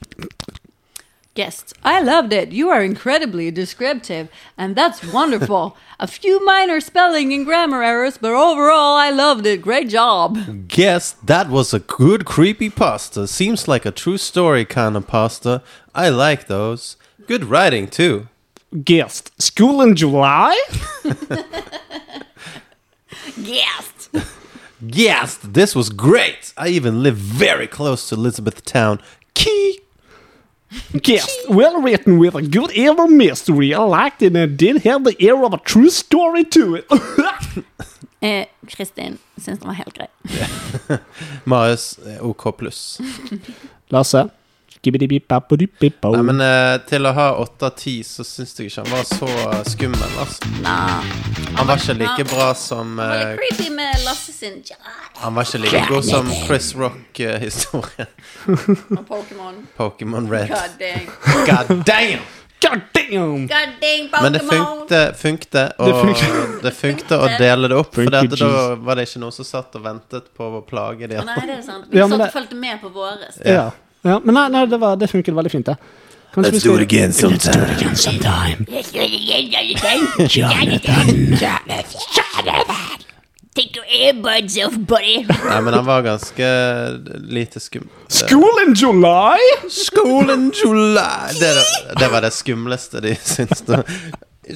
[1.37, 2.51] Guests, I loved it.
[2.51, 5.77] You are incredibly descriptive, and that's wonderful.
[5.99, 9.61] A few minor spelling and grammar errors, but overall, I loved it.
[9.61, 10.67] Great job.
[10.67, 13.27] Guess that was a good creepy pasta.
[13.27, 15.61] Seems like a true story kind of pasta.
[15.93, 16.97] I like those.
[17.27, 18.29] Good writing too.
[18.83, 20.59] Guest, school in July?
[23.43, 24.09] Guest.
[24.81, 26.51] Yes, this was great.
[26.57, 28.99] I even live very close to Elizabethtown.
[29.35, 29.81] Key.
[31.01, 33.73] Guest, well written with a good air of mystery.
[33.73, 36.85] I liked it and did have the air of a true story to it.
[38.19, 40.07] Eh, Kristin syns den var helt grei.
[41.43, 42.99] Marius eh, OK pluss.
[43.93, 44.29] Lasse?
[46.13, 49.07] Nei, men eh, til å ha åtte av ti, så syns jeg ikke han var
[49.09, 50.51] så eh, skummel, altså.
[50.61, 51.03] Nah.
[51.57, 54.59] Han var ikke like bra som Det var eh, litt creepy med Lasse sin
[55.23, 58.11] Han var ikke like god som Chris Rock-historien.
[58.47, 59.61] og Pokémon.
[59.77, 60.51] Pokémon Red.
[60.53, 61.07] God dang.
[61.47, 62.27] God damn!
[62.61, 63.47] God damn!
[63.47, 67.93] God dang, Men det funkte, funkte, Det og det funkte å dele det opp.
[67.93, 71.19] For Funker, da var det ikke noen som satt og ventet på å plage de
[71.21, 71.35] andre.
[71.37, 71.85] Nei, det er sant.
[71.91, 73.29] Vi Ja, men satt det- og fulgte med på våre.
[73.45, 73.69] Ja.
[74.01, 74.19] Ja.
[74.23, 75.77] Men nei, nei det, var, det funket veldig fint, det.
[76.33, 78.65] Kanskje vi skal- again Let's do it again sometime.
[80.29, 81.07] Jonathan.
[83.57, 85.25] Take your earbuds off, buddy.
[85.25, 86.45] Nei, men han var ganske
[87.25, 87.87] lite skum...
[88.07, 89.39] School in July?
[89.69, 91.33] School in July!
[91.39, 91.55] Det,
[91.99, 93.63] det var det skumleste de syntes.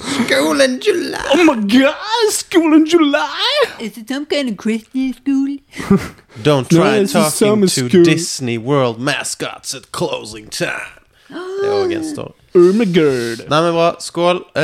[0.00, 0.64] Da.
[0.64, 1.18] in July!
[1.34, 3.64] Oh my god, school in July?
[3.80, 5.58] Is it some kind of Christian school?
[6.42, 8.04] Don't try it's a talking summer to school.
[8.04, 11.02] Disney World mascots at closing time.
[11.28, 12.32] Det òg story.
[12.54, 13.48] Oh my god.
[13.48, 13.96] Nei, men bra.
[14.00, 14.36] Skål.
[14.36, 14.62] Eh,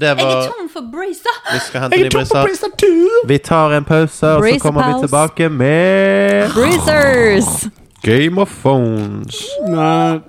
[0.00, 1.36] det Jeg er tom for bracer.
[1.52, 2.42] Vi skal hente Jeg er tom på brisa.
[2.42, 3.08] Brisa too.
[3.28, 5.06] Vi tar en pause, og så Brace kommer vi pause.
[5.06, 7.68] tilbake med Bracers.
[8.02, 9.44] Game of Phones.
[9.68, 10.20] Nei,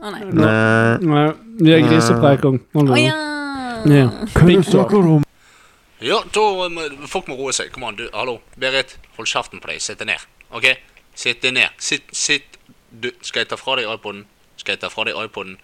[0.00, 0.24] Å nei.
[0.32, 0.98] Nei.
[1.00, 1.28] nei.
[1.60, 2.60] Vi er grisepreik om.
[2.74, 3.35] Å ja.
[6.00, 6.18] Ja.
[6.34, 6.42] Da
[7.08, 7.70] folk må roe seg.
[7.74, 8.06] Kom an, du.
[8.14, 8.40] Hallo.
[8.60, 9.80] Berit, hold kjeften på deg.
[9.82, 10.26] Sitt deg ned.
[10.50, 10.68] OK?
[11.16, 11.78] Sitt deg ned.
[11.78, 12.58] Sitt, sitt
[12.90, 14.26] du, Skal jeg ta fra deg iPoden?
[14.56, 15.56] Skal jeg ta fra deg iPoden?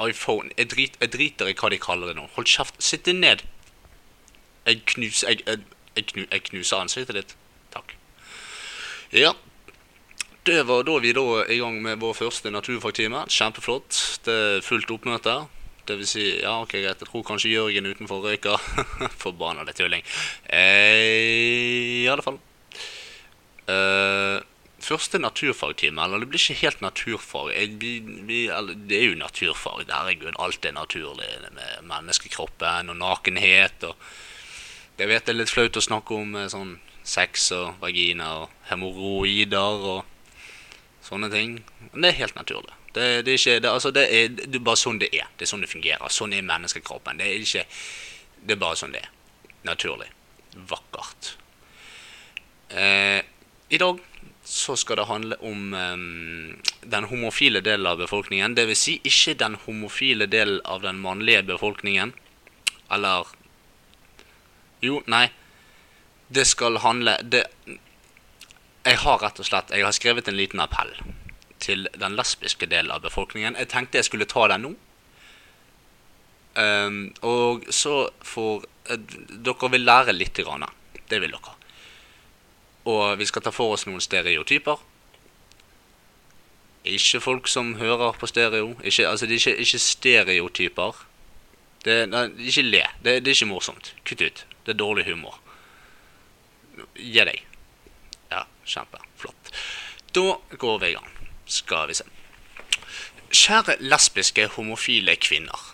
[0.00, 2.28] iPhone jeg, drit, jeg driter i hva de kaller det nå.
[2.36, 2.78] Hold kjeft.
[2.82, 3.44] Sitt deg ned.
[4.66, 7.36] Jeg knuser jeg, jeg, jeg, knu, jeg knuser ansiktet ditt.
[7.74, 7.94] Takk.
[9.14, 9.34] Ja.
[10.46, 13.24] Det var da vi da i gang med vår første naturfagtime.
[13.30, 14.00] Kjempeflott.
[14.26, 15.40] Det er fullt oppmøte.
[15.86, 16.98] Det vil si, ja, ok, greit.
[16.98, 18.62] Jeg tror kanskje Jørgen utenfor røyker.
[19.22, 20.02] Forbanna det tulling.
[20.50, 22.40] Eh, I alle fall.
[23.70, 24.40] Eh,
[24.82, 27.52] første naturfagtime, eller det blir ikke helt naturfag.
[27.54, 27.92] Jeg, vi,
[28.28, 29.86] vi, eller, det er jo naturfag.
[29.90, 33.86] Herregud, alt er naturlig med menneskekroppen og nakenhet.
[33.86, 38.32] og Jeg vet det er litt flaut å snakke om eh, sånn sex og vagina
[38.42, 40.15] og hemoroider og
[41.06, 41.60] sånne ting.
[41.92, 42.74] Men det er helt naturlig.
[42.96, 45.28] Det, det er ikke, det, altså det, er, det bare sånn det er.
[45.36, 46.12] Det er sånn det fungerer.
[46.12, 47.20] Sånn er menneskekroppen.
[47.20, 47.66] Det er ikke
[48.46, 49.10] Det er bare sånn det er.
[49.66, 50.08] Naturlig.
[50.70, 51.32] Vakkert.
[52.70, 53.22] Eh,
[53.68, 54.00] I dag
[54.46, 55.96] så skal det handle om eh,
[56.94, 58.54] den homofile delen av befolkningen.
[58.54, 62.14] Vil si ikke den homofile delen av den mannlige befolkningen.
[62.90, 63.26] Eller
[64.84, 65.26] Jo, nei.
[66.28, 67.46] Det skal handle det,
[68.86, 70.92] Jeg har rett og slett Jeg har skrevet en liten appell
[71.62, 73.56] til den lesbiske delen av befolkningen.
[73.56, 74.72] Jeg tenkte jeg skulle ta den nå.
[76.56, 78.98] Um, og så får uh,
[79.46, 80.36] Dere vil lære litt.
[80.36, 80.66] Grann,
[81.08, 81.54] det vil dere.
[82.86, 84.84] Og vi skal ta for oss noen stereotyper.
[86.86, 88.76] Ikke folk som hører på stereo.
[88.84, 91.02] Ikke, altså, det er ikke, ikke stereotyper.
[91.88, 92.84] Det, nei, ikke le.
[93.02, 93.94] Det, det er ikke morsomt.
[94.06, 94.46] Kutt ut.
[94.62, 95.40] Det er dårlig humor.
[96.94, 97.45] Gi deg.
[98.66, 98.98] Ja, kjempe.
[99.16, 99.52] Flott.
[100.12, 101.10] Da går vi i gang.
[101.46, 102.04] Skal vi se.
[103.30, 105.72] Kjære lesbiske, homofile kvinner.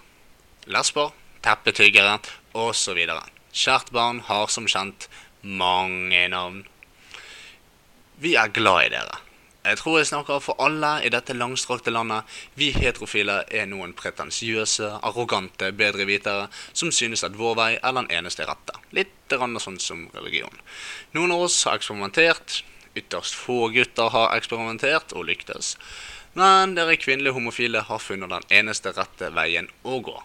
[0.66, 1.12] Lesber,
[1.42, 2.18] teppetyggere
[2.54, 3.00] osv.
[3.52, 5.08] Kjært barn har som kjent
[5.42, 6.64] mange navn.
[8.22, 9.20] Vi er glad i dere.
[9.62, 12.26] Jeg tror jeg snakker for alle i dette langstrakte landet.
[12.58, 18.46] Vi heterofile er noen pretensiøse, arrogante bedrevitere som synes at vår vei er den eneste
[18.48, 18.74] rette.
[18.90, 20.58] Litt sånn som religion.
[21.14, 22.62] Noen av oss har eksperimentert.
[22.96, 25.76] Ytterst få gutter har eksperimentert og lyktes.
[26.38, 30.16] Men dere kvinnelige homofile har funnet den eneste rette veien å gå.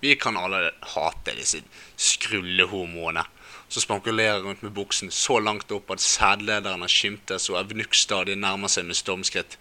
[0.00, 1.64] Vi kan alle hate disse
[1.98, 3.24] skrullehomoene
[3.68, 8.72] som spankulerer rundt med buksen så langt opp at sædlederne skimtes og Evnuk stadig nærmer
[8.72, 9.58] seg med stormskritt.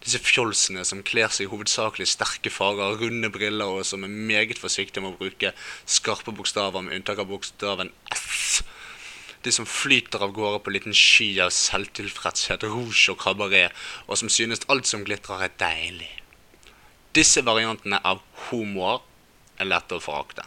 [0.00, 4.60] Disse fjolsene som kler seg i hovedsakelig sterke farger, runde briller og som er meget
[4.60, 5.52] forsiktige med å bruke
[5.84, 8.62] skarpe bokstaver med unntak av bokstaven S.
[9.44, 13.72] De som flyter av gårde på en liten sky av selvtilfredshet, rouge og kabaret,
[14.06, 16.10] og som synes alt som glitrer er deilig.
[17.16, 18.20] Disse variantene av
[18.50, 19.00] homoer
[19.58, 20.44] er lette å forakte.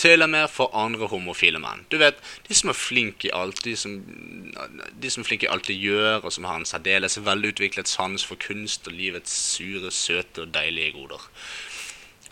[0.00, 1.84] Til og med for andre homofile menn.
[1.92, 5.50] Du vet, De som er flinke i alt, de som, de som er flinke i
[5.52, 9.92] alt de gjør, og som har en særdeles velutviklet sans for kunst og livets sure,
[9.92, 11.28] søte og deilige goder.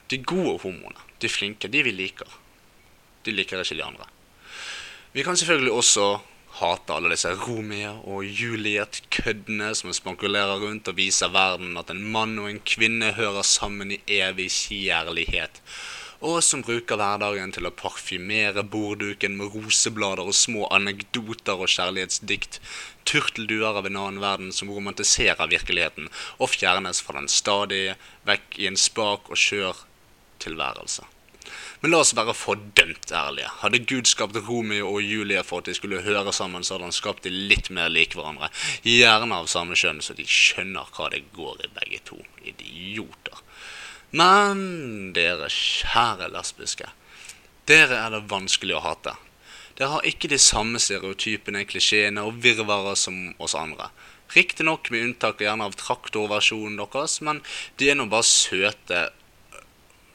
[0.08, 2.38] De gode homoene, de flinke, de vi liker.
[3.24, 4.08] De liker ikke de andre.
[5.12, 6.08] Vi kan selvfølgelig også
[6.58, 12.38] hate alle disse Romeo og Juliet-køddene som spankulerer rundt og viser verden at en mann
[12.42, 15.62] og en kvinne hører sammen i evig kjærlighet
[16.18, 22.58] og som bruker hverdagen til å parfymere bordduken med roseblader og små anekdoter og kjærlighetsdikt,
[23.06, 27.94] turtelduer av en annen verden som romantiserer virkeligheten og fjernes fra den stadig
[28.26, 29.84] vekk i en spak og skjør
[30.42, 31.06] tilværelse.
[31.80, 33.50] Men la oss være fordømt ærlige.
[33.60, 36.96] Hadde Gud skapt Romeo og Julie for at de skulle høre sammen, så hadde han
[36.96, 38.50] skapt de litt mer lik hverandre.
[38.82, 42.18] Gjerne av samme kjønn, så de skjønner hva det går i begge to.
[42.42, 43.44] Idioter.
[44.10, 46.88] Men dere kjære lesbiske,
[47.68, 49.14] dere er det vanskelig å hate.
[49.78, 53.92] Dere har ikke de samme stereotypene, klisjeene og virvarer som oss andre.
[54.34, 57.38] Riktignok med unntak gjerne av traktorversjonen deres, men
[57.78, 59.04] de er nå bare søte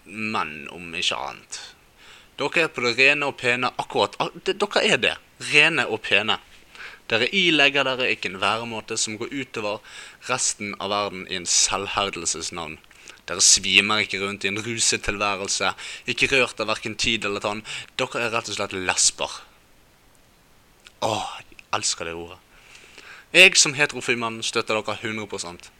[0.05, 1.59] menn, om ikke annet.
[2.39, 5.13] Dere er på det rene og pene akkurat Dere er det.
[5.51, 6.39] Rene og pene.
[7.11, 9.83] Dere ilegger dere ikke en væremåte som går utover
[10.29, 12.79] resten av verden i en selvherdelsesnavn.
[13.27, 15.73] Dere svimer ikke rundt i en ruset tilværelse,
[16.09, 17.63] ikke rørt av verken tid eller tann.
[17.99, 19.37] Dere er rett og slett lesber.
[21.03, 22.39] Åh, jeg elsker det ordet.
[23.33, 25.71] Jeg som heterofil mann støtter dere 100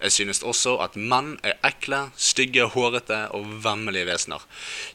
[0.00, 4.44] Jeg synes også at menn er ekle, stygge, hårete og vemmelige vesener.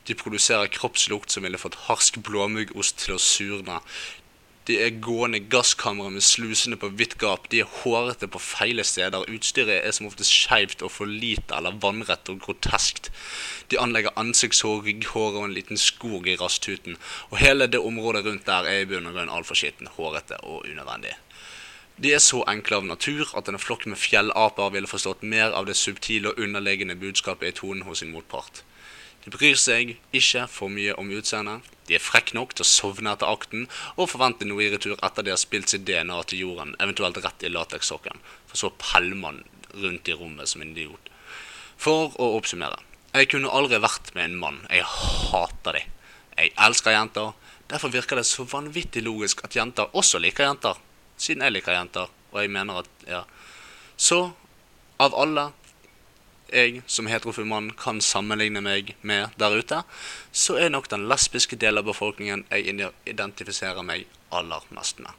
[0.08, 3.82] De produserer kroppslukt som ville fått harsk blåmuggost til å surne.
[4.70, 7.48] De er gående gasskamre med slusene på vidt gap.
[7.50, 9.26] De er hårete på feile steder.
[9.34, 13.10] Utstyret er som oftest skeivt og for lite eller vannrett og groteskt.
[13.74, 17.00] De anlegger ansiktshår, rygghår og en liten skog i rasthuten.
[17.32, 20.70] Og hele det området rundt der er i bunn og grunn altfor skitten, hårete og
[20.70, 21.18] unødvendig.
[22.02, 25.68] De er så enkle av natur at en flokk med fjellaper ville forstått mer av
[25.70, 28.64] det subtile og underliggende budskapet i tonen hos sin motpart.
[29.22, 31.68] De bryr seg ikke for mye om utseendet.
[31.86, 35.28] De er frekke nok til å sovne etter akten og forvente noe i retur etter
[35.28, 38.18] de har spilt sitt DNA til jorden, eventuelt rett i latekssokken,
[38.50, 39.44] for så peller man
[39.78, 41.14] rundt i rommet som en idiot.
[41.78, 42.82] For å oppsummere.
[43.14, 44.62] Jeg kunne aldri vært med en mann.
[44.74, 45.86] Jeg hater de.
[46.40, 47.36] Jeg elsker jenter.
[47.70, 50.80] Derfor virker det så vanvittig logisk at jenter også liker jenter.
[51.22, 53.24] Siden jeg liker jenter, og jeg mener at ja.
[53.98, 54.32] Så
[55.02, 55.52] av alle
[56.52, 59.82] jeg som heterofil mann kan sammenligne meg med der ute,
[60.36, 65.14] så er nok den lesbiske delen av befolkningen jeg identifiserer meg aller mest med.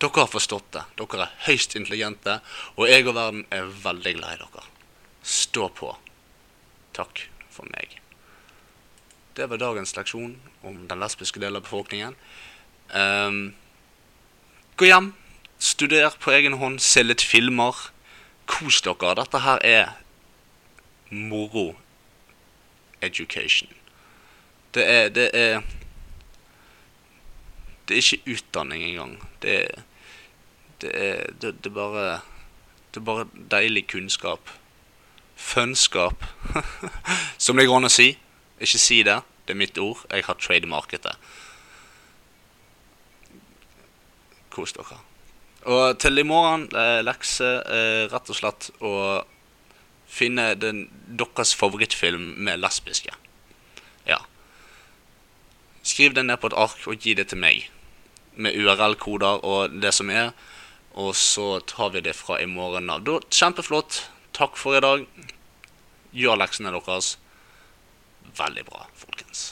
[0.00, 0.84] Dere har forstått det.
[0.96, 2.38] Dere er høyst intelligente,
[2.76, 4.68] og jeg og verden er veldig glad i dere.
[5.22, 5.90] Stå på.
[6.96, 7.98] Takk for meg.
[9.36, 10.32] Det var dagens leksjon
[10.66, 12.16] om den lesbiske delen av befolkningen.
[12.94, 13.42] Um,
[14.80, 15.12] gå hjem,
[15.60, 17.76] studer på egen hånd, se litt filmer.
[18.50, 19.14] Kos dere.
[19.20, 19.92] Dette her er
[21.10, 21.76] moro
[23.02, 23.68] education.
[24.74, 25.62] Det er Det er
[27.88, 29.28] Det er ikke utdanning engang.
[29.42, 29.66] Det,
[30.80, 32.20] det er det, det, er bare
[32.94, 34.50] Det er bare deilig kunnskap.
[35.36, 36.24] Fønnskap.
[37.38, 38.18] Som det går an å si.
[38.60, 39.20] Ikke si det.
[39.46, 40.06] Det er mitt ord.
[40.10, 41.16] Jeg har trademarket det.
[44.50, 45.09] Kos dere.
[45.68, 48.92] Og til i morgen eh, lekse eh, rett og slett å
[50.10, 53.12] finne den, deres favorittfilm med lesbiske.
[54.08, 54.22] Ja.
[55.82, 57.68] Skriv det ned på et ark og gi det til meg.
[58.40, 60.32] Med URL-koder og det som er.
[60.96, 63.06] Og så tar vi det fra i morgen av.
[63.28, 64.06] Kjempeflott.
[64.32, 65.06] Takk for i dag.
[66.16, 67.14] Gjør leksene deres.
[68.40, 69.50] Veldig bra, folkens.